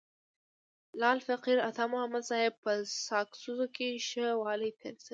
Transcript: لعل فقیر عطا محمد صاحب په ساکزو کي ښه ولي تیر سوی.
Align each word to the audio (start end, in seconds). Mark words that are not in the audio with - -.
لعل 0.99 1.19
فقیر 1.29 1.57
عطا 1.69 1.85
محمد 1.93 2.23
صاحب 2.29 2.53
په 2.63 2.73
ساکزو 3.07 3.55
کي 3.75 3.89
ښه 4.07 4.27
ولي 4.43 4.71
تیر 4.79 4.95
سوی. 5.03 5.09